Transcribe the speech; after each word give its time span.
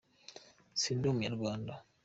sindumunyarwanda 0.81 1.73